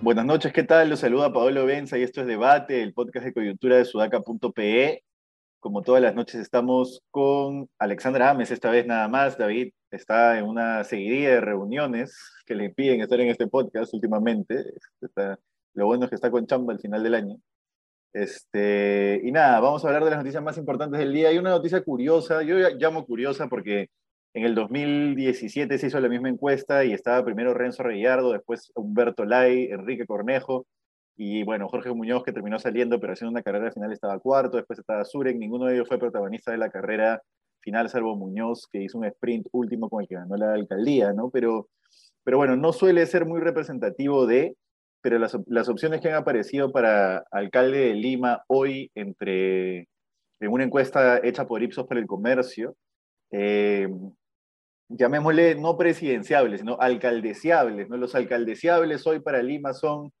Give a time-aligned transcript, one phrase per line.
[0.00, 0.88] Buenas noches, ¿qué tal?
[0.88, 5.04] Los saluda Pablo Benza y esto es Debate, el podcast de coyuntura de sudaca.pe.
[5.60, 9.36] Como todas las noches estamos con Alexandra Ames, esta vez nada más.
[9.36, 14.64] David está en una seguidilla de reuniones que le impiden estar en este podcast últimamente.
[15.00, 15.38] Está,
[15.74, 17.36] lo bueno es que está con chamba al final del año.
[18.12, 21.28] Este, y nada, vamos a hablar de las noticias más importantes del día.
[21.28, 23.88] Hay una noticia curiosa, yo llamo curiosa porque
[24.34, 29.24] en el 2017 se hizo la misma encuesta y estaba primero Renzo Reyardo, después Humberto
[29.24, 30.66] Lai, Enrique Cornejo
[31.16, 34.78] y bueno, Jorge Muñoz que terminó saliendo, pero haciendo una carrera final estaba cuarto, después
[34.78, 37.20] estaba Zurek, ninguno de ellos fue protagonista de la carrera
[37.60, 41.28] final, salvo Muñoz, que hizo un sprint último con el que ganó la alcaldía, ¿no?
[41.30, 41.68] Pero,
[42.24, 44.56] pero bueno, no suele ser muy representativo de,
[45.02, 49.88] pero las, las opciones que han aparecido para alcalde de Lima hoy entre,
[50.40, 52.76] en una encuesta hecha por Ipsos para el Comercio,
[53.32, 53.88] eh,
[54.88, 57.88] llamémosle no presidenciables, sino alcaldeciables.
[57.88, 57.96] ¿no?
[57.96, 60.12] Los alcaldeciables hoy para Lima son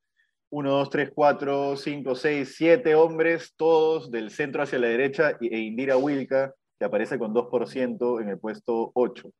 [0.50, 5.58] 1, 2, 3, 4, 5, 6, 7 hombres, todos del centro hacia la derecha, e
[5.58, 9.30] Indira Wilka, que aparece con 2% en el puesto 8.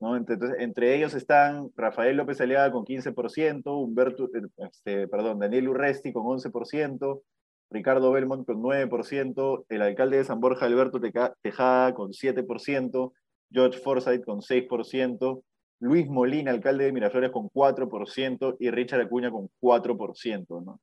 [0.00, 0.16] ¿No?
[0.16, 6.24] Entonces, entre ellos están Rafael López Aliaga con 15%, Humberto, este, perdón, Daniel Urresti con
[6.24, 7.22] 11%,
[7.70, 11.00] Ricardo Belmont con 9%, el alcalde de San Borja, Alberto
[11.42, 13.12] Tejada, con 7%,
[13.50, 15.42] George Forsyth con 6%,
[15.80, 20.64] Luis Molina, alcalde de Miraflores, con 4% y Richard Acuña con 4%.
[20.64, 20.80] ¿no?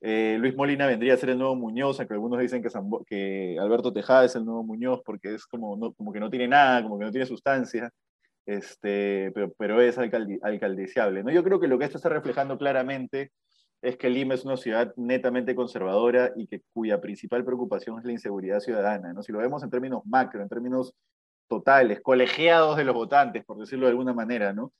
[0.00, 2.68] Eh, Luis Molina vendría a ser el nuevo Muñoz, aunque algunos dicen que,
[3.06, 6.82] que Alberto Tejada es el nuevo Muñoz porque es como, como que no tiene nada,
[6.82, 7.90] como que no tiene sustancia,
[8.46, 11.22] este, pero, pero es alcalde, alcaldeciable.
[11.22, 11.30] ¿no?
[11.30, 13.32] Yo creo que lo que esto está reflejando claramente
[13.82, 18.12] es que Lima es una ciudad netamente conservadora y que, cuya principal preocupación es la
[18.12, 19.12] inseguridad ciudadana.
[19.12, 19.22] ¿no?
[19.22, 20.94] Si lo vemos en términos macro, en términos
[21.48, 24.72] totales, colegiados de los votantes, por decirlo de alguna manera, ¿no?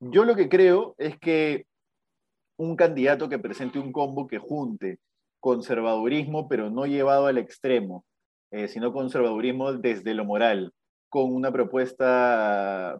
[0.00, 1.66] Yo lo que creo es que
[2.56, 4.98] un candidato que presente un combo que junte
[5.40, 8.04] conservadurismo, pero no llevado al extremo,
[8.50, 10.72] eh, sino conservadurismo desde lo moral,
[11.10, 12.98] con una propuesta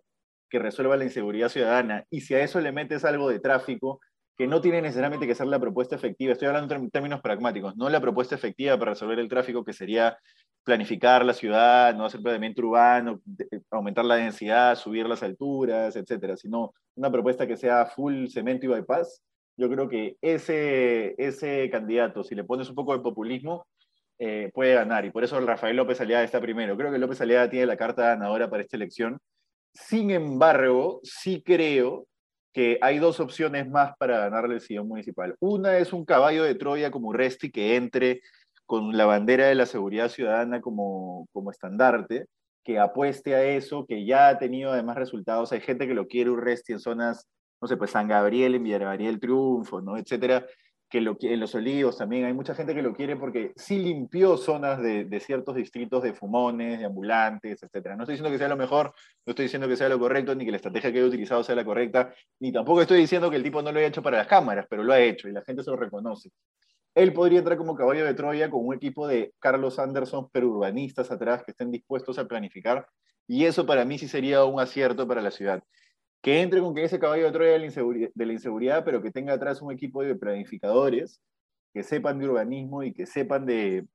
[0.49, 4.01] que resuelva la inseguridad ciudadana, y si a eso le metes algo de tráfico,
[4.37, 7.89] que no tiene necesariamente que ser la propuesta efectiva, estoy hablando en términos pragmáticos, no
[7.89, 10.19] la propuesta efectiva para resolver el tráfico, que sería
[10.65, 13.21] planificar la ciudad, no hacer planeamiento urbano,
[13.71, 18.69] aumentar la densidad, subir las alturas, etcétera, sino una propuesta que sea full cemento y
[18.71, 19.23] bypass.
[19.57, 23.67] Yo creo que ese, ese candidato, si le pones un poco de populismo,
[24.19, 25.05] eh, puede ganar.
[25.05, 26.77] Y por eso Rafael López Aliaga está primero.
[26.77, 29.19] Creo que López Aliaga tiene la carta ganadora para esta elección.
[29.75, 32.07] Sin embargo, sí creo
[32.53, 35.35] que hay dos opciones más para ganarle el sillón municipal.
[35.41, 38.23] Una es un caballo de Troya como Resti que entre
[38.65, 42.27] con la bandera de la seguridad ciudadana como, como estandarte,
[42.63, 45.53] que apueste a eso, que ya ha tenido además resultados.
[45.53, 47.29] Hay gente que lo quiere Urresti en zonas,
[47.61, 49.99] no sé, pues San Gabriel, en Villarreal Triunfo, ¿no?
[49.99, 50.47] Etcétera,
[50.99, 55.21] en Los Olivos también hay mucha gente que lo quiere porque sí limpió zonas de,
[55.21, 57.97] ciertos distritos de fumones, de ambulantes, etcétera.
[57.97, 58.95] No estoy diciendo que sea lo mejor,
[59.27, 61.55] no estoy diciendo que sea lo correcto, ni que la estrategia que haya utilizado sea
[61.55, 64.27] la correcta, ni tampoco estoy diciendo que el tipo no lo haya hecho para las
[64.27, 66.31] cámaras, pero lo ha hecho y la gente se lo reconoce
[66.95, 71.11] él podría entrar como caballo de Troya con un equipo de Carlos Anderson, pero urbanistas
[71.11, 72.87] atrás que estén dispuestos a planificar.
[73.27, 75.63] Y eso para mí sí sería un acierto para la ciudad.
[76.25, 79.61] Que entre con que ese caballo de Troya de la, inseguridad, pero que tenga atrás
[79.61, 81.21] un equipo de planificadores
[81.75, 83.87] que sepan de urbanismo y que sepan de,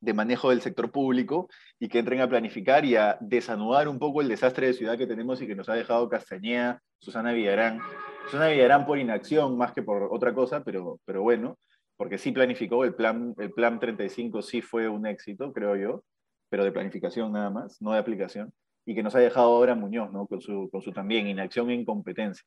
[0.00, 4.22] de manejo del sector público y que entren a planificar y a desanudar un poco
[4.22, 7.80] el desastre de ciudad que tenemos y que nos ha dejado Castañeda, Susana Villarán.
[8.24, 11.58] Susana Villarán por inacción más que por otra cosa, pero, pero bueno
[12.00, 16.02] porque sí planificó, el plan, el plan 35 sí fue un éxito, creo yo,
[16.48, 18.54] pero de planificación nada más, no de aplicación,
[18.90, 20.26] y que nos ha dejado ahora Muñoz, ¿no?
[20.26, 22.44] con, su, también inacción e incompetencia.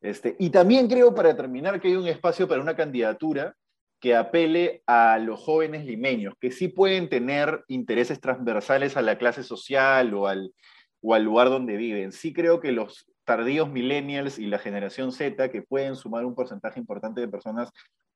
[0.00, 3.54] Este, y también creo, para terminar, que hay un espacio para una candidatura
[4.00, 9.42] que apele a los jóvenes limeños, que sí pueden tener intereses transversales a la clase
[9.42, 10.54] social o al,
[11.02, 12.10] o al lugar donde viven.
[12.10, 16.80] Sí creo que los tardíos millennials y la generación Z, que pueden sumar un porcentaje
[16.80, 17.70] importante de personas,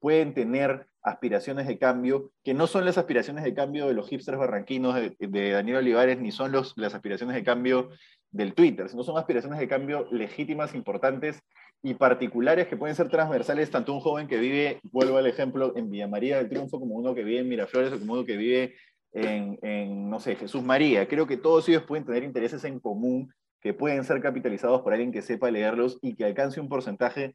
[0.06, 4.38] pueden tener aspiraciones de cambio, que no son las aspiraciones de cambio de los hipsters
[4.38, 7.88] barranquinos de, Daniel Olivares, ni son los, las aspiraciones de cambio
[8.30, 11.42] del Twitter, sino son aspiraciones de cambio legítimas, importantes
[11.82, 15.90] y particulares que pueden ser transversales, tanto un joven que vive, vuelvo al ejemplo, en
[15.90, 18.76] Villa María del Triunfo, como uno que vive en Miraflores, o como uno que vive
[19.10, 21.08] en, en no sé, Jesús María.
[21.08, 25.10] Creo que todos ellos pueden tener intereses en común que pueden ser capitalizados por alguien
[25.10, 27.34] que sepa leerlos y que alcance un porcentaje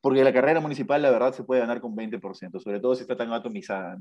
[0.00, 3.16] porque la carrera municipal, la verdad, se puede ganar con 20%, sobre todo si está
[3.16, 3.98] tan atomizada.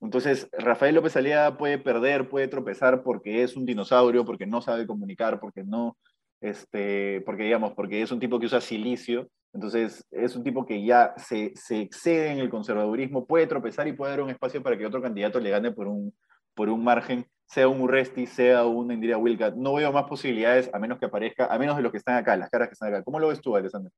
[0.00, 4.86] Entonces, Rafael López Aliaga puede perder, puede tropezar porque es un dinosaurio, porque no sabe
[4.86, 5.96] comunicar, porque no,
[6.40, 10.84] este, porque digamos, porque es un tipo que usa silicio, entonces es un tipo que
[10.84, 14.76] ya se, se excede en el conservadurismo, puede tropezar y puede dar un espacio para
[14.76, 16.12] que otro candidato le gane por un,
[16.54, 19.54] por un margen, sea un Urresti, sea un Indira Wilcat.
[19.54, 22.36] No veo más posibilidades a menos que aparezca, a menos de los que están acá,
[22.36, 23.04] las caras que están acá.
[23.04, 23.92] ¿Cómo lo ves tú, Alessandro?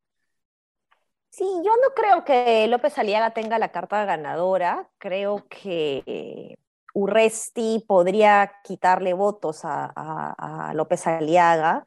[1.39, 4.89] Sí, yo no creo que López Aliaga tenga la carta ganadora.
[4.99, 6.59] Creo que
[6.95, 11.87] Urresti podría quitarle votos a, López Aliaga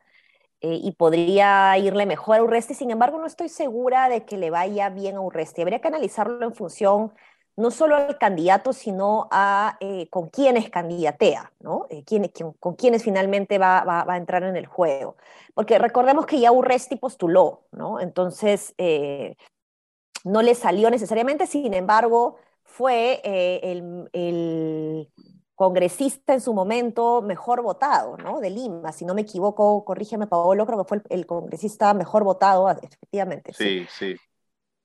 [0.62, 2.74] eh, y podría irle mejor a Urresti.
[2.75, 5.62] Sin embargo, no estoy segura de que le vaya bien a Urresti.
[5.62, 7.13] Habría que analizarlo en función
[7.56, 11.86] no solo al candidato, sino a eh, con quiénes candidatea, ¿no?
[11.89, 12.03] Eh,
[12.59, 15.18] con quiénes finalmente va, a entrar en el juego.
[15.53, 18.00] Porque recordemos que ya Urresti postuló, ¿no?
[18.00, 19.36] Entonces, eh,
[20.24, 25.07] no le salió necesariamente, sin embargo, fue el,
[25.56, 28.39] congresista en su momento mejor votado, ¿no?
[28.39, 32.68] De Lima, si no me equivoco, corrígeme Paolo, creo que fue el, congresista mejor votado,
[32.71, 33.53] efectivamente.
[33.53, 33.86] sí.
[33.89, 34.15] sí.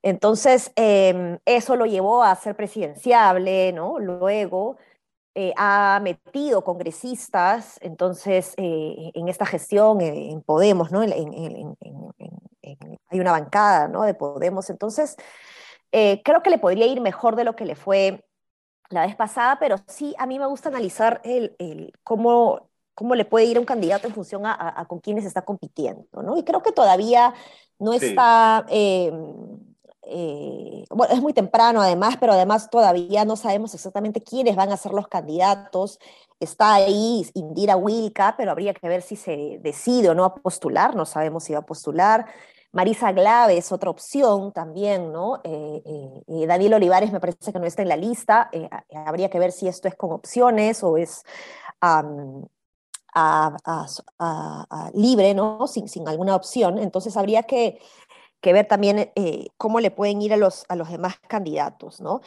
[0.07, 3.99] Entonces, em, eso lo llevó a ser presidenciable, ¿no?
[3.99, 4.77] Luego
[5.35, 11.01] eh, ha metido congresistas, entonces, eh, en esta gestión, eh, en Podemos, ¿no?
[11.01, 11.11] hay
[13.21, 14.05] una bancada, ¿no?
[14.05, 14.71] De Podemos.
[14.71, 15.17] Entonces,
[15.91, 18.25] creo que le podría ir mejor de lo que le fue
[18.91, 23.47] la vez pasada, pero sí, a mí me gusta analizar el, cómo, cómo le puede
[23.47, 26.37] ir a un candidato en función a, con quiénes está compitiendo, ¿no?
[26.37, 27.35] Y creo que todavía
[27.81, 29.75] no está em,
[30.09, 34.77] eh, bueno, es muy temprano además, pero además todavía no sabemos exactamente quiénes van a
[34.77, 35.99] ser los candidatos.
[36.39, 40.95] Está ahí Indira Wilka, pero habría que ver si se decide o no a postular,
[40.95, 42.27] no sabemos si va a postular.
[42.73, 45.41] Marisa Glave es otra opción también, ¿no?
[45.43, 45.83] Eh,
[46.29, 48.51] eh, Daniel Olivares me parece que no está en la lista,
[49.07, 51.25] habría que ver si esto es con opciones o es
[54.93, 55.67] libre, ¿no?
[55.67, 56.79] Sin, sin alguna opción.
[56.79, 57.81] Entonces habría que
[58.47, 62.21] que ver también eh, cómo le pueden ir a los, a los demás candidatos, ¿no?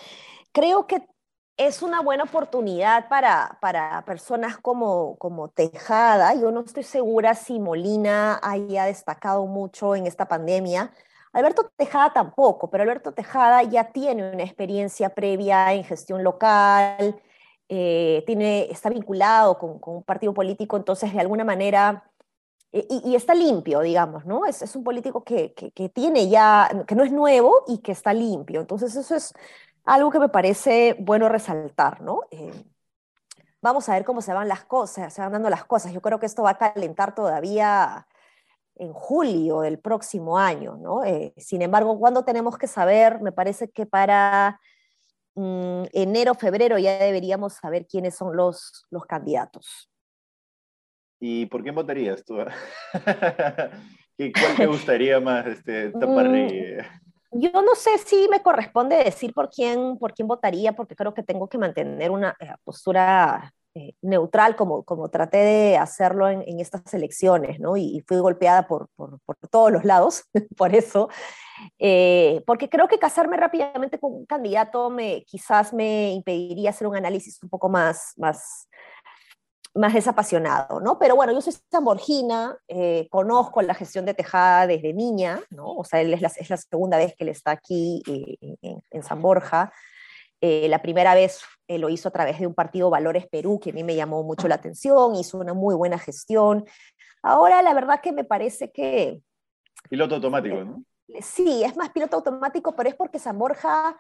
[0.51, 1.07] Creo que
[1.55, 6.33] es una buena oportunidad para, para personas como, como Tejada.
[6.33, 10.91] Yo no estoy segura si Molina haya destacado mucho en esta pandemia.
[11.31, 17.15] Alberto Tejada tampoco, pero Alberto Tejada ya tiene una experiencia previa en gestión local,
[17.69, 22.08] eh, tiene, está vinculado con, con, un partido político, entonces de alguna manera
[22.71, 24.45] eh, y, está limpio, digamos, ¿no?
[24.45, 25.53] Es, un político que,
[25.93, 28.61] tiene ya, que no es nuevo y que está limpio.
[28.61, 29.33] Entonces eso es
[29.85, 32.21] algo que me parece bueno resaltar, ¿no?
[32.31, 32.51] Eh,
[33.61, 35.93] vamos a ver cómo se van las cosas, se van dando las cosas.
[35.93, 38.07] Yo creo que esto va a calentar todavía
[38.75, 41.03] en julio del próximo año, ¿no?
[41.03, 43.21] Eh, sin embargo, cuando tenemos que saber?
[43.21, 44.59] Me parece que para
[45.35, 49.88] mm, enero, febrero ya deberíamos saber quiénes son los candidatos.
[51.19, 52.37] ¿Y por quién votarías tú?
[54.17, 56.81] ¿Y cuál te gustaría más, este, mm,
[57.31, 61.23] Yo no sé si me corresponde decir por quién, por quién votaría, porque creo que
[61.23, 66.59] tengo que mantener una eh, postura eh, neutral, como, como traté de hacerlo en, en
[66.59, 67.77] estas elecciones, ¿no?
[67.77, 70.23] Y, fui golpeada por, por, por, todos los lados,
[70.57, 71.07] por eso.
[71.77, 76.95] Eh, porque creo que casarme rápidamente con un candidato me, quizás me impediría hacer un
[76.95, 78.68] análisis un poco más, más,
[79.73, 80.97] más desapasionado, ¿no?
[80.97, 85.73] Pero bueno, yo soy zamborgina, eh, conozco la gestión de Tejada desde niña, ¿no?
[85.73, 89.03] O sea, él es la, es la segunda vez que él está aquí eh, en,
[89.03, 89.71] San Borja.
[90.41, 93.73] Eh, la primera vez lo hizo a través de un partido Valores Perú, que a
[93.73, 96.65] mí me llamó mucho la atención, hizo una muy buena gestión.
[97.21, 99.21] Ahora, la verdad que me parece que...
[99.89, 100.83] Piloto automático, ¿no?
[101.21, 103.97] Sí, es más piloto automático, pero es porque San Borja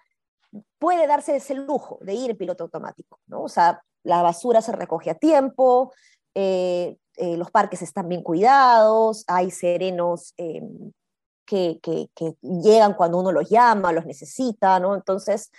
[0.77, 3.43] puede darse ese lujo de ir en piloto automático, ¿no?
[3.43, 5.93] O sea, la basura se recoge a tiempo,
[6.35, 10.91] eh, eh, los parques están bien cuidados, hay serenos em,
[11.45, 11.79] que,
[12.41, 14.95] llegan cuando uno los llama, los necesita, ¿no?
[14.95, 15.51] Entonces,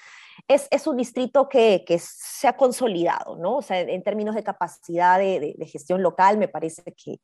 [0.49, 3.57] es, un distrito que, se ha consolidado, ¿no?
[3.59, 7.21] O sea, en, términos de capacidad de, gestión local, me parece que,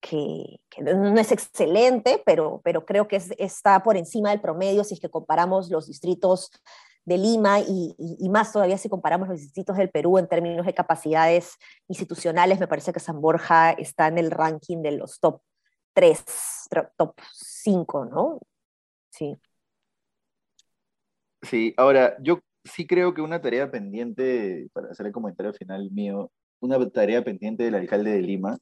[0.00, 5.00] que, no es excelente, pero, pero creo que está por encima del promedio si es
[5.00, 6.50] que comparamos los distritos
[7.10, 11.56] de Lima y, más todavía si comparamos los distritos del Perú en términos de capacidades
[11.88, 15.42] institucionales, me parece que San Borja está en el ranking de los top
[15.92, 16.24] 3,
[16.96, 18.38] top 5, ¿no?
[19.10, 19.36] Sí.
[21.42, 26.30] Sí, ahora yo sí creo que una tarea pendiente, para hacer el comentario final mío,
[26.60, 28.56] una tarea pendiente del alcalde de Lima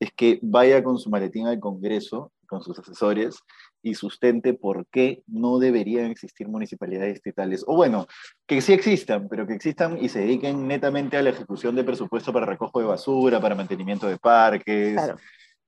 [0.00, 3.38] es que vaya con su maletín al Congreso, con sus asesores,
[3.84, 7.64] y sustente por qué no deberían existir municipalidades distritales.
[7.66, 8.06] O bueno,
[8.46, 12.32] que sí existan, pero que existan y se dediquen netamente a la ejecución de presupuesto
[12.32, 14.98] para recojo de basura, para mantenimiento de parques,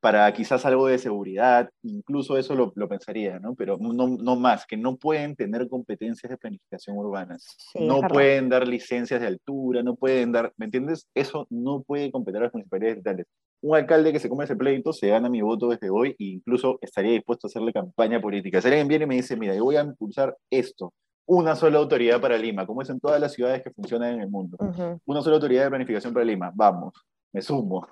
[0.01, 3.55] para quizás algo de seguridad, incluso eso lo, lo pensaría, ¿no?
[3.55, 7.37] Pero no, no, más, que no pueden tener competencias de planificación urbana,
[7.75, 11.07] no pueden dar licencias de altura, no pueden dar, ¿me entiendes?
[11.15, 13.27] Eso no puede competir a las municipalidades distritales
[13.63, 16.79] un alcalde que se come ese pleito se gana mi voto desde hoy e incluso
[16.81, 18.61] estaría dispuesto a hacerle campaña política.
[18.61, 20.93] Si alguien viene y me dice, mira, yo voy a impulsar esto,
[21.27, 24.31] una sola autoridad para Lima, como es en todas las ciudades que funcionan en el
[24.31, 24.57] mundo,
[25.05, 26.95] una sola autoridad de planificación para Lima, vamos,
[27.33, 27.87] me sumo.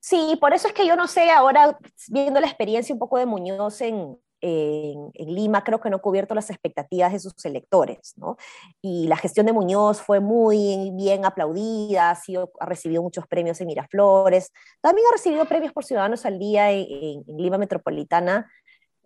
[0.00, 3.26] Sí, por eso es que yo no sé ahora, viendo la experiencia un poco de
[3.26, 8.36] Muñoz en, en, Lima creo que no ha cubierto las expectativas de sus electores, ¿no?
[8.80, 13.60] Y la gestión de Muñoz fue muy bien aplaudida, ha, sido, ha recibido muchos premios
[13.60, 18.50] en Miraflores, también ha recibido premios por Ciudadanos al Día en, Lima Metropolitana,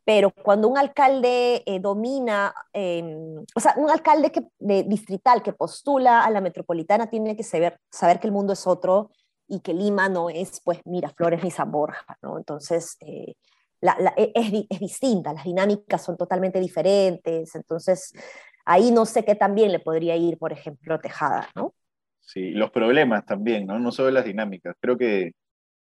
[0.05, 5.53] pero cuando un alcalde eh, domina, em, o sea, un alcalde que, de, distrital que
[5.53, 9.11] postula a la metropolitana tiene que saber, saber que el mundo es otro
[9.47, 12.39] y que Lima no es, pues, Miraflores ni San Borja, ¿no?
[12.39, 13.35] Entonces, eh,
[14.17, 18.13] e, es, distinta, las dinámicas son totalmente diferentes, entonces
[18.65, 21.75] ahí no sé qué también le podría ir, por ejemplo, Tejada, ¿no?
[22.21, 23.79] Sí, los problemas también, ¿no?
[23.79, 24.77] No solo las dinámicas.
[24.81, 25.33] Creo que,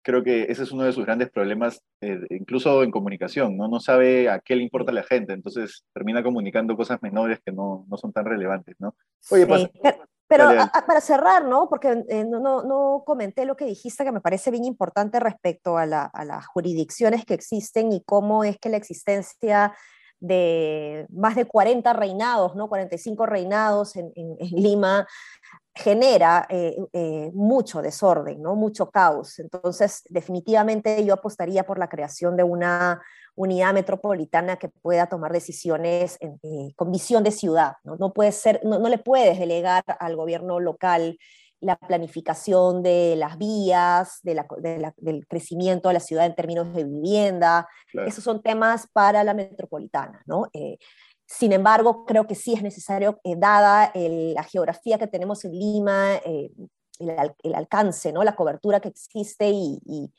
[0.01, 3.67] creo que ese es uno de sus grandes problemas, eh, incluso en comunicación, ¿no?
[3.67, 7.51] No sabe a qué le importa a la gente, entonces termina comunicando cosas menores que
[7.51, 8.95] no, no son tan relevantes, ¿no?
[9.29, 11.69] Oye, sí, pero para cerrar, ¿no?
[11.69, 15.77] Porque eh, no, no, no, comenté lo que dijiste que me parece bien importante respecto
[15.77, 19.73] a, la, a, las jurisdicciones que existen y cómo es que la existencia
[20.19, 22.67] de más de 40 reinados, ¿no?
[22.67, 25.07] 45 reinados en, en, Lima
[25.73, 28.55] genera eh, eh, mucho desorden, ¿no?
[28.55, 29.39] Mucho caos.
[29.39, 33.01] Entonces, definitivamente yo apostaría por la creación de una
[33.35, 37.73] unidad metropolitana que pueda tomar decisiones eh, con visión de ciudad.
[37.83, 38.13] ¿no?
[38.13, 41.17] puede ser, no, le puedes delegar al gobierno local
[41.61, 47.67] la planificación de las vías, del crecimiento de la ciudad en términos de vivienda.
[48.05, 50.21] Esos son temas para la metropolitana.
[50.25, 50.47] ¿no?
[50.53, 50.77] Eh,
[51.25, 56.17] sin embargo, creo que sí es necesario, eh, dada la geografía que tenemos en Lima,
[56.23, 58.23] el, alcance, ¿no?
[58.23, 60.11] la cobertura que existe y y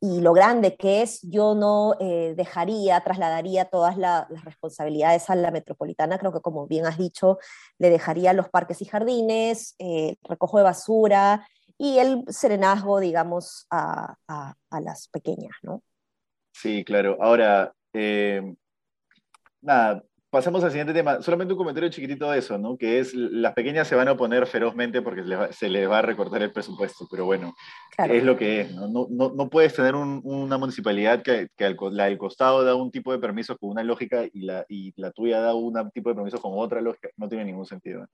[0.00, 6.18] lo grande que es, yo no eh, dejaría, trasladaría todas las responsabilidades a la metropolitana.
[6.18, 7.38] Creo que, como bien has dicho,
[7.78, 14.14] le dejaría los parques y jardines, eh, recojo de basura y el serenazgo, digamos, a,
[14.70, 15.82] las pequeñas, ¿no?
[16.52, 17.16] Sí, claro.
[17.20, 18.54] Ahora, eh,
[19.60, 21.22] nada, pasamos al siguiente tema.
[21.22, 22.76] Solamente un comentario chiquitito de eso, ¿no?
[22.76, 26.42] Que es, las pequeñas se van a oponer ferozmente porque se les va, a recortar
[26.42, 27.54] el presupuesto, pero bueno,
[27.96, 28.88] es lo que es, ¿no?
[28.88, 33.18] No, no, puedes tener una municipalidad que, que la del costado da un tipo de
[33.18, 36.52] permisos con una lógica y la, y la tuya da un tipo de permisos con
[36.54, 37.08] otra lógica.
[37.16, 38.06] No tiene ningún sentido.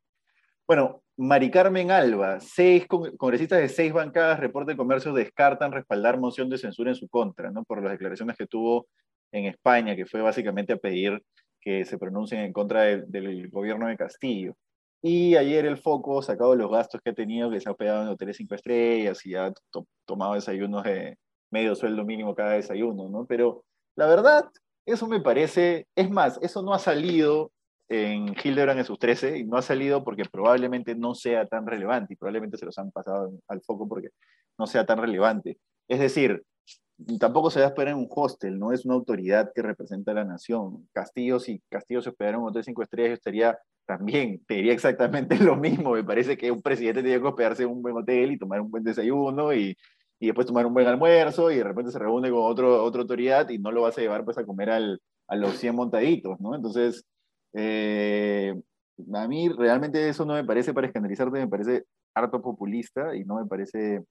[0.66, 6.48] Bueno, Mari Carmen Alba, seis congresistas de seis bancadas, reporte de comercio, descartan respaldar moción
[6.48, 7.64] de censura en su contra, ¿no?
[7.64, 8.86] Por las declaraciones que tuvo
[9.30, 11.22] en España, que fue básicamente a pedir
[11.64, 14.54] que se pronuncien en contra del gobierno de Castillo.
[15.02, 18.08] Y ayer el foco, sacado los gastos que ha tenido, que se ha pegado en
[18.08, 19.52] hoteles cinco estrellas y ha
[20.06, 21.18] tomado desayunos de
[21.50, 23.26] medio sueldo mínimo cada desayuno, ¿no?
[23.26, 23.64] Pero
[23.96, 24.44] la verdad,
[24.86, 27.52] eso me parece, es más, eso no ha salido
[27.88, 32.14] en Hildebrand en sus 13 y no ha salido porque probablemente no sea tan relevante
[32.14, 34.08] y probablemente se los han pasado al foco porque
[34.58, 35.58] no sea tan relevante.
[35.88, 36.42] Es decir,
[37.18, 40.14] tampoco se va a esperar en un hostel, no es una autoridad que representa a
[40.14, 40.88] la nación.
[40.92, 44.72] Castillo, si Castillo se hospedara en un hotel cinco estrellas, yo estaría también, te diría
[44.72, 45.92] exactamente lo mismo.
[45.92, 48.70] Me parece que un presidente tiene que hospedarse en un buen hotel y tomar un
[48.70, 49.76] buen desayuno y,
[50.20, 53.48] y después tomar un buen almuerzo y de repente se reúne con otro, otra autoridad
[53.50, 56.54] y no lo vas a llevar pues a comer al, a los 100 montaditos, ¿no?
[56.54, 57.04] Entonces,
[57.54, 58.54] eh,
[59.14, 61.84] a mí realmente eso no me parece para escandalizarte, me parece
[62.14, 64.04] harto populista y no me parece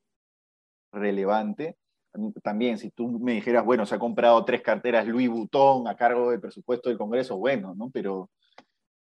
[0.91, 1.77] relevante
[2.43, 6.31] también, si tú me dijeras, bueno, se ha comprado tres carteras Louis Vuitton a cargo
[6.31, 7.89] del presupuesto del Congreso, bueno, ¿no?
[7.91, 8.29] Pero,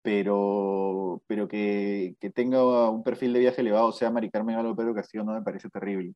[0.02, 4.94] pero, pero que, que tenga un perfil de viaje elevado, sea Mari Carmen Alba Pedro
[4.94, 6.14] Castillo, no me parece terrible.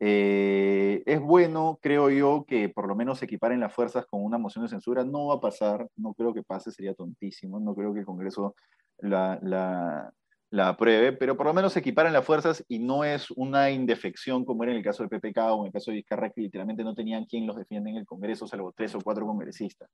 [0.00, 4.64] Eh, es bueno, creo yo, que por lo menos equiparen las fuerzas con una moción
[4.64, 5.04] de censura.
[5.04, 7.58] No va a pasar, no creo que pase, sería tontísimo.
[7.60, 8.54] No creo que el Congreso
[8.98, 10.12] la,
[10.50, 14.44] la apruebe, pero por lo menos se equiparan las fuerzas y no es una indefección
[14.44, 16.82] como era en el caso del PPK o en el caso de Vizcarra, que literalmente
[16.84, 19.90] no tenían quien los defienda en el Congreso, salvo tres o cuatro congresistas.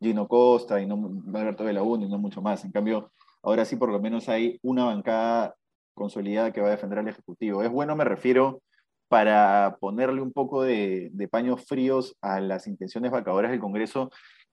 [0.00, 2.64] Gino Costa y no Alberto de la UNI y no mucho más.
[2.64, 5.54] En cambio, ahora sí por lo menos hay una bancada
[5.92, 7.62] consolidada que va a defender al Ejecutivo.
[7.62, 8.62] Es bueno, me refiero
[9.08, 14.10] para ponerle un poco de, paños fríos a las intenciones vacadoras del Congreso,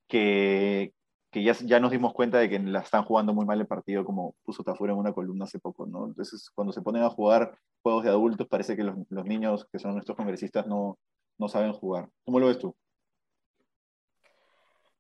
[0.08, 0.94] que,
[1.34, 4.36] ya, ya, nos dimos cuenta de que la están jugando muy mal el partido, como
[4.44, 6.08] puso Tafura en una columna hace poco, ¿no?
[6.08, 9.80] Entonces, cuando se ponen a jugar juegos de adultos, parece que los, los niños, que
[9.80, 10.98] son nuestros congresistas, no,
[11.38, 12.10] no saben jugar.
[12.26, 12.76] ¿Cómo lo ves tú?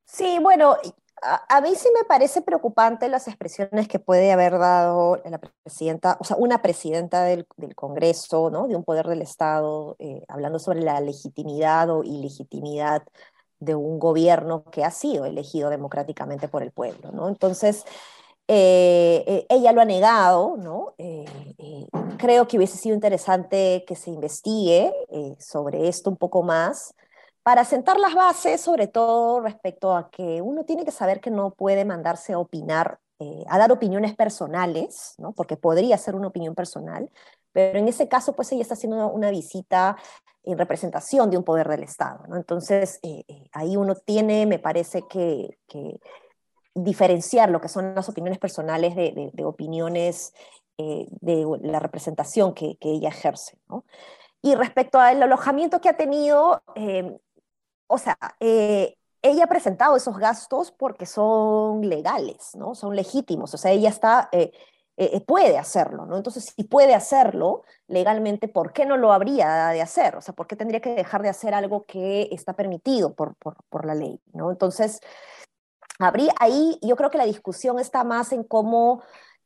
[0.05, 0.77] Sí, bueno,
[1.21, 6.23] a, mí sí me parece preocupante las expresiones que puede haber dado la presidenta, o
[6.23, 8.67] sea, una presidenta del, Congreso, ¿no?
[8.67, 13.03] De un poder del Estado, eh, hablando sobre la legitimidad o ilegitimidad
[13.59, 17.27] de un gobierno que ha sido elegido democráticamente por el pueblo, ¿no?
[17.27, 17.85] Entonces,
[18.47, 20.93] eh, eh, ella lo ha negado, ¿no?
[22.17, 24.91] creo que hubiese sido interesante que se investigue
[25.37, 26.95] sobre esto un poco más
[27.47, 31.51] para sentar las bases, sobre todo respecto a que uno tiene que saber que no
[31.51, 35.31] puede mandarse a opinar, eh, a dar opiniones personales, ¿no?
[35.31, 37.09] porque podría ser una opinión personal,
[37.51, 39.97] pero en ese caso, pues ella está haciendo una visita
[40.43, 42.23] en representación de un poder del Estado.
[42.35, 45.57] Entonces, eh, eh, ahí uno tiene, me parece que,
[46.73, 50.31] diferenciar lo que son las opiniones personales de, opiniones
[50.77, 53.57] de la representación que, ella ejerce.
[54.43, 56.61] Y respecto al alojamiento que ha tenido,
[57.87, 62.75] o sea, eh, ella ha presentado esos gastos porque son legales, ¿no?
[62.75, 64.29] Son legítimos, o sea, ella está,
[64.97, 66.17] eh, eh, puede hacerlo, ¿no?
[66.17, 70.15] Entonces, si puede hacerlo legalmente, ¿por qué no lo habría de hacer?
[70.15, 73.85] O sea, ¿por qué tendría que dejar de hacer algo que está permitido por, por
[73.85, 74.51] la ley, ¿no?
[74.51, 74.99] Entonces,
[75.99, 79.01] habría, ahí yo creo que la discusión está más en cómo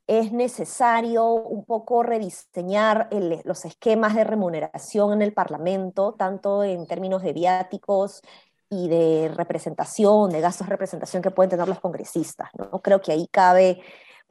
[0.07, 3.07] es necesario un poco rediseñar
[3.45, 8.21] los esquemas de remuneración en el Parlamento, tanto en términos de viáticos
[8.69, 12.49] y de representación, de gastos de representación que pueden tener los congresistas.
[12.57, 12.81] ¿no?
[12.81, 13.81] Creo que ahí cabe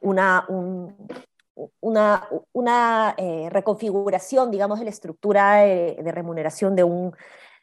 [0.01, 0.45] una,
[1.79, 7.15] una, una eh, reconfiguración, digamos, de la estructura de remuneración de un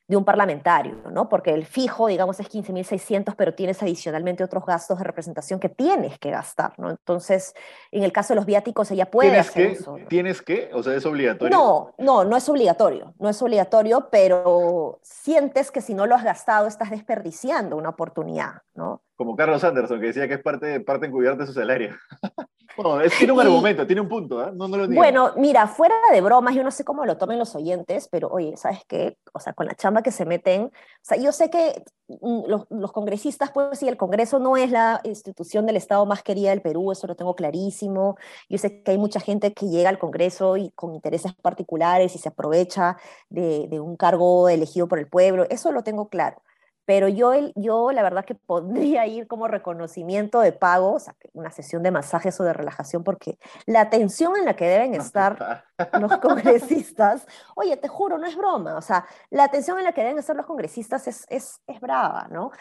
[0.09, 1.29] de un parlamentario, ¿no?
[1.29, 6.19] Porque el fijo, digamos, es 15.600, pero tienes adicionalmente otros gastos de representación que tienes
[6.19, 6.89] que gastar, ¿no?
[6.89, 7.55] Entonces,
[7.93, 9.99] en el caso de los viáticos, ella puede ¿Tienes hacer que, eso.
[10.09, 10.71] ¿Tienes que?
[10.73, 11.55] O sea, ¿es obligatorio?
[11.55, 16.25] No, no, no es obligatorio, no es obligatorio, pero sientes que si no lo has
[16.25, 19.03] gastado estás desperdiciando una oportunidad, ¿no?
[19.15, 21.95] Como Carlos Anderson, que decía que es parte, parte encubierta de su salario.
[22.77, 24.51] Bueno, es, tiene un argumento, tiene un punto, ¿eh?
[24.55, 27.55] no, no lo Bueno, mira, fuera de bromas, yo no sé cómo lo tomen los
[27.55, 29.17] oyentes, pero oye, ¿sabes qué?
[29.33, 30.71] O sea, con la chamba que se meten, o
[31.03, 35.01] sea, yo sé que mm, los, los congresistas, pues sí, el Congreso no es la
[35.05, 38.17] institución del Estado más querida del Perú, eso lo tengo clarísimo.
[38.49, 42.19] Yo sé que hay mucha gente que llega al Congreso y con intereses particulares y
[42.19, 42.97] se aprovecha
[43.29, 46.43] de, de un cargo elegido por el pueblo, eso lo tengo claro
[46.89, 51.51] pero yo, yo la verdad que podría ir como reconocimiento de pago, o sea, una
[51.51, 55.67] sesión de masajes o de relajación, porque la atención en la que deben estar
[56.01, 60.01] los congresistas, oye, te juro, no es broma, o sea, la atención en la que
[60.01, 62.53] deben estar los congresistas es, es, es brava, ¿no?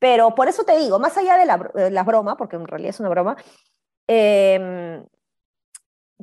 [0.00, 2.98] Pero por eso te digo, más allá de la, la broma, porque en realidad es
[2.98, 3.36] una broma,
[4.08, 5.00] eh,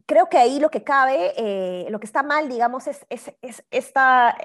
[0.06, 3.64] creo que ahí lo que cabe, eh, lo que está mal, digamos, es, es, es
[3.72, 4.36] esta,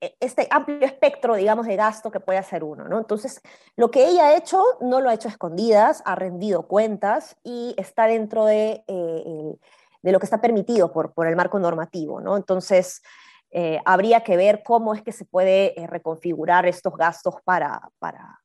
[0.00, 2.98] este amplio espectro, digamos, de gasto que puede hacer uno, ¿no?
[2.98, 3.40] Entonces,
[3.76, 7.74] lo que ella ha hecho, no lo ha hecho a escondidas, ha rendido cuentas y
[7.76, 9.54] está dentro de, eh,
[10.02, 12.36] de lo que está permitido por, por el marco normativo, ¿no?
[12.36, 13.02] Entonces,
[13.50, 18.40] eh, habría que ver cómo es que se puede eh, reconfigurar estos gastos para, para,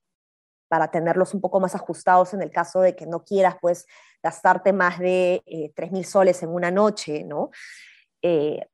[0.67, 3.85] para tenerlos un poco más ajustados en el caso de que no quieras, pues,
[4.23, 7.51] gastarte más de eh, 3.000 soles en una noche, ¿no?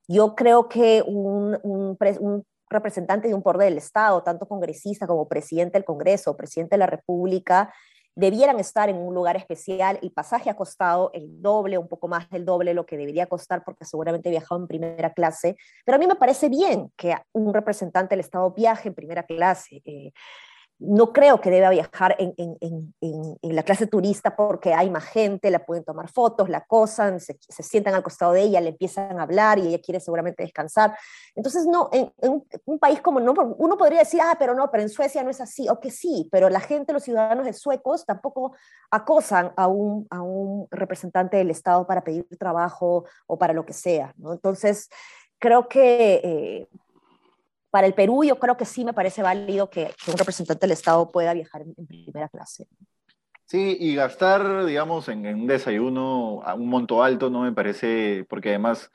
[0.07, 5.27] yo creo que un, un, un representante de un poder del Estado, tanto congresista como
[5.27, 7.73] presidente del Congreso, presidente de la República,
[8.15, 9.99] debieran estar en un lugar especial.
[10.01, 13.63] El pasaje ha costado el doble, un poco más del doble lo que debería costar
[13.63, 15.55] porque seguramente he viajado en primera clase,
[15.85, 19.81] pero a mí me parece bien que un representante del Estado viaje en primera clase.
[19.85, 20.11] Eh,
[20.83, 22.33] no creo que deba viajar en,
[23.41, 27.93] la clase turista porque hay más gente, la pueden tomar fotos, la cosan, se, sientan
[27.93, 30.97] al costado de ella, le empiezan a hablar y ella quiere seguramente descansar.
[31.35, 32.11] Entonces, no, en,
[32.65, 35.39] un, país como, no, uno podría decir, ah, pero no, pero en Suecia no es
[35.39, 38.55] así, o que sí, pero la gente, los ciudadanos de suecos tampoco
[38.89, 43.73] acosan a un, a un representante del Estado para pedir trabajo o para lo que
[43.73, 44.15] sea.
[44.17, 44.89] Entonces,
[45.37, 46.21] creo que...
[46.23, 46.67] Eh,
[47.71, 51.09] para el Perú yo creo que sí me parece válido que, un representante del Estado
[51.09, 52.67] pueda viajar en, primera clase.
[53.45, 58.49] Sí, y gastar, digamos, en, un desayuno a un monto alto no me parece, porque
[58.49, 58.91] además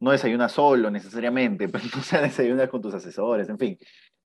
[0.00, 3.78] no desayunas solo necesariamente, pero no se desayunas con tus asesores, en fin.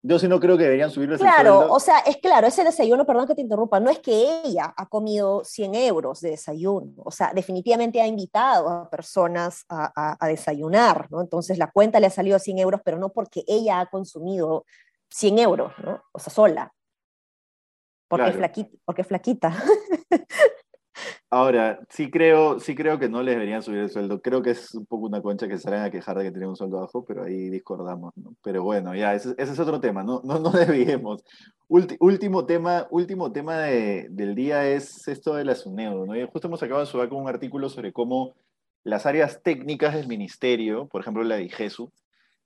[0.03, 1.73] Yo sí no creo que deberían subirles claro, sueldo.
[1.73, 4.87] o sea, es claro, ese desayuno, perdón que te interrumpa, no es que ella ha
[4.87, 10.27] comido 100 euros de desayuno, o sea, definitivamente ha invitado a personas a, a, a
[10.27, 11.21] desayunar, ¿no?
[11.21, 14.65] Entonces la cuenta le ha salido a 100 euros, pero no porque ella ha consumido
[15.11, 16.01] 100 euros, ¿no?
[16.11, 16.73] O sea, sola.
[18.07, 18.37] Porque, Claro.
[18.39, 19.55] flaquita, porque flaquita.
[21.33, 24.21] Ahora, sí creo, sí creo que no les deberían subir el sueldo.
[24.21, 26.57] Creo que es un poco una concha que salen a quejar de que tienen un
[26.57, 28.35] sueldo bajo, pero ahí discordamos, ¿no?
[28.43, 31.23] Pero bueno, ya, ese, ese es otro tema, no, no, no desviemos.
[31.69, 36.17] Ulti- último tema, último tema de- del día es esto de la SUNEDO, ¿no?
[36.17, 38.33] Y justo hemos acabado de subir con un artículo sobre cómo
[38.83, 41.91] las áreas técnicas del ministerio, por ejemplo la de IGESU,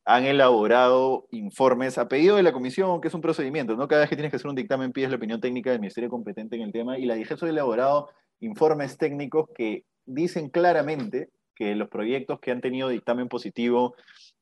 [0.07, 3.87] han elaborado informes a pedido de la comisión, que es un procedimiento, ¿no?
[3.87, 6.55] Cada vez que tienes que hacer un dictamen pides la opinión técnica del ministerio competente
[6.55, 11.89] en el tema, y la DIGESU ha elaborado informes técnicos que dicen claramente que los
[11.89, 13.95] proyectos que han tenido dictamen positivo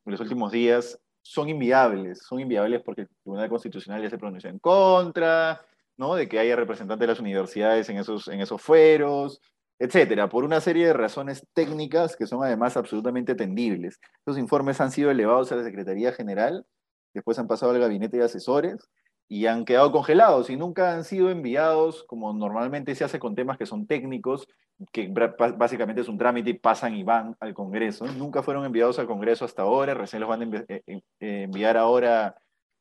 [0.06, 4.50] en los últimos días son inviables, son inviables porque el Tribunal Constitucional ya se pronunció
[4.50, 5.62] en contra,
[5.96, 6.16] ¿no?
[6.16, 9.40] De que haya representantes de las universidades en esos, en esos fueros,
[9.80, 14.00] etcétera, por una serie de razones técnicas que son además absolutamente atendibles.
[14.18, 16.66] Estos informes han sido elevados a la Secretaría General,
[17.14, 18.90] después han pasado al gabinete de asesores
[19.34, 23.58] y han quedado congelados y nunca han sido enviados como normalmente se hace con temas
[23.58, 24.48] que son técnicos,
[24.92, 25.12] que
[25.58, 28.06] básicamente es un trámite y pasan y van al Congreso.
[28.06, 32.36] Nunca fueron enviados al Congreso hasta ahora, recién los van a eh, eh, enviar ahora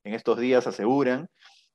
[0.05, 1.27] en estos días, aseguran.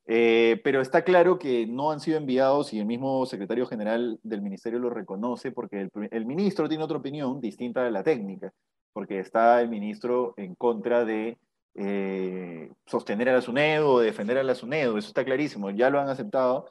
[0.06, 4.42] Eh, pero está claro que no han sido enviados y el mismo secretario general del
[4.42, 8.52] ministerio lo reconoce porque el, el ministro tiene otra opinión distinta de la técnica,
[8.92, 11.36] porque está el ministro en contra de
[11.80, 16.08] eh, sostener a la SUNEDO defender a la SUNEDO, eso está clarísimo, ya lo han
[16.08, 16.68] aceptado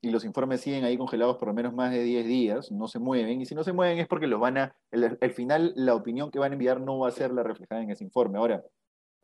[0.00, 2.98] y los informes siguen ahí congelados por lo menos más de 10 días, no se
[2.98, 5.94] mueven, y si no se mueven es porque los van a, el, al final la
[5.94, 8.38] opinión que van a enviar no va a ser la reflejada en ese informe.
[8.38, 8.64] Ahora,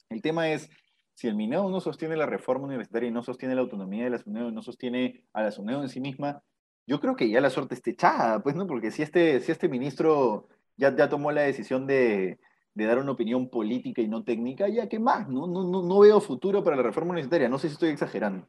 [0.08, 0.70] el tema es,
[1.14, 4.18] si el MINEO no sostiene la reforma universitaria y no sostiene la autonomía de la
[4.18, 6.42] SUNEDO, no sostiene a la SUNEDO en sí misma,
[6.86, 8.66] yo creo que ya la suerte está echada, pues, ¿no?
[8.68, 12.38] Porque si este, si este ministro ya, ya tomó la decisión de,
[12.74, 15.46] de dar una opinión política y no técnica, ya qué más, ¿no?
[15.46, 18.46] No, no, no veo futuro para la reforma universitaria, no sé si estoy exagerando.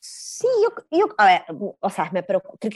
[0.00, 1.42] Sí, yo, yo, a ver,
[1.80, 2.24] o sea, me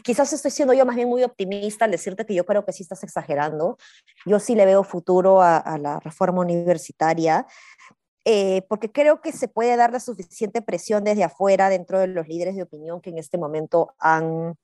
[0.03, 2.83] quizás estoy siendo yo más bien muy optimista al decirte que yo creo que sí
[2.83, 3.79] estás exagerando.
[4.27, 7.47] Yo sí le veo futuro a, a la reforma universitaria,
[8.25, 12.27] eh, porque creo que se puede dar la suficiente presión desde afuera dentro de los
[12.27, 14.57] líderes de opinión que en este momento han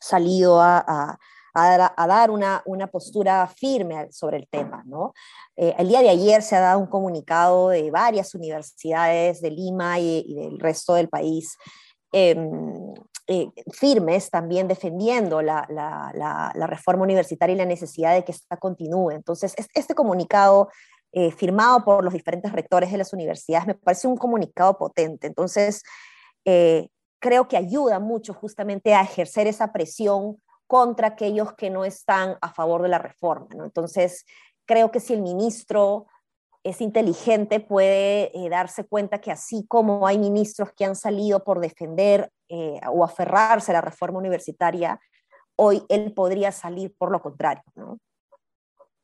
[0.00, 1.18] salido a, a,
[1.56, 4.82] a dar, una, una, postura firme sobre el tema.
[4.86, 5.14] ¿no?
[5.56, 9.98] Eh, el día de ayer se ha dado un comunicado de varias universidades de Lima
[9.98, 11.56] y, del resto del país
[12.12, 12.36] eh,
[13.28, 15.66] eh, firmes también defendiendo la,
[16.66, 19.10] reforma universitaria y la necesidad de que esta continúe.
[19.10, 20.68] Entonces, este comunicado
[21.12, 25.26] eh, firmado por los diferentes rectores de las universidades me parece un comunicado potente.
[25.26, 25.82] Entonces,
[27.18, 32.52] creo que ayuda mucho justamente a ejercer esa presión contra aquellos que no están a
[32.52, 33.48] favor de la reforma.
[33.64, 34.24] Entonces,
[34.66, 36.06] creo que si el ministro
[36.64, 41.60] es inteligente, puede eh, darse cuenta que así como hay ministros que han salido por
[41.60, 44.98] defender eh, o aferrarse a la reforma universitaria,
[45.56, 47.62] hoy él podría salir por lo contrario.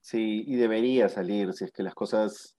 [0.01, 2.57] Sí, y debería salir si es que las cosas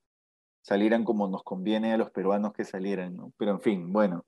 [0.62, 3.18] salieran como nos conviene a los peruanos que salieran.
[3.38, 4.26] Pero en fin, bueno,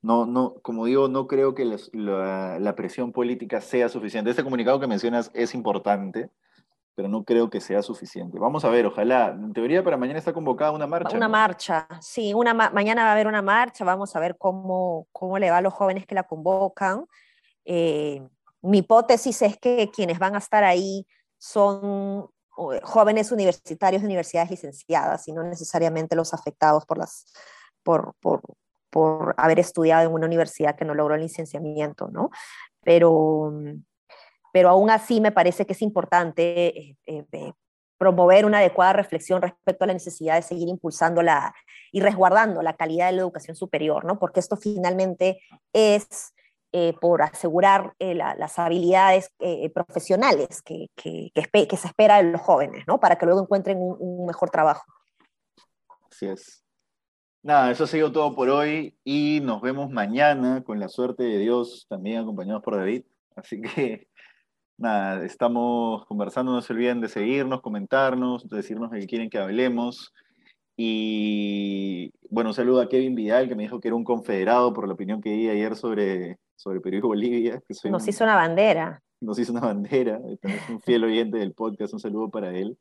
[0.00, 4.30] no, no, como digo, no creo que les, la, la presión política sea suficiente.
[4.30, 6.30] Este comunicado que mencionas es importante,
[6.94, 8.38] pero no creo que sea suficiente.
[8.38, 9.28] Vamos a ver, ojalá.
[9.28, 11.16] En teoría para mañana está convocada una marcha.
[11.16, 11.32] Una ¿no?
[11.32, 15.38] marcha, sí, una ma mañana va a haber una marcha, vamos a ver cómo, cómo
[15.38, 17.06] le va a los jóvenes que la convocan.
[17.64, 18.20] Eh,
[18.62, 21.06] mi hipótesis es que quienes van a estar ahí
[21.38, 22.28] son
[22.82, 27.32] jóvenes universitarios de universidades licenciadas y no necesariamente los afectados por, las,
[27.84, 28.42] por, por,
[28.90, 32.30] por haber estudiado en una universidad que no logró el licenciamiento, ¿no?
[32.82, 33.52] Pero
[34.52, 37.52] pero aún así me parece que es importante eh, eh,
[37.98, 41.54] promover una adecuada reflexión respecto a la necesidad de seguir impulsando la,
[41.92, 44.18] y resguardando la calidad de la educación superior, ¿no?
[44.18, 45.40] porque esto finalmente
[45.72, 46.34] es
[46.72, 49.30] eh, por asegurar la, las habilidades
[49.72, 53.00] profesionales que, que, que, que, se espera de los jóvenes, ¿no?
[53.00, 54.84] para que luego encuentren un, un mejor trabajo.
[56.10, 56.64] Así es.
[57.48, 61.38] Nada, eso ha sido todo por hoy y nos vemos mañana con la suerte de
[61.38, 63.04] Dios, también acompañados por David.
[63.36, 64.06] Así que
[64.76, 70.12] nada, estamos conversando, no se olviden de seguirnos, comentarnos, decirnos de qué quieren que hablemos.
[70.76, 74.86] Y bueno, un saludo a Kevin Vidal, que me dijo que era un confederado por
[74.86, 77.62] la opinión que di ayer sobre, sobre Perú y Bolivia.
[77.66, 79.02] Que soy nos un, hizo una bandera.
[79.22, 82.76] Nos hizo una bandera, es un fiel oyente del podcast, un saludo para él.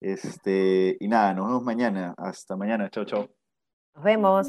[0.00, 2.14] Este, y nada, nos vemos mañana.
[2.16, 3.28] Hasta mañana, chao, chao.
[3.96, 4.46] Nos vemos.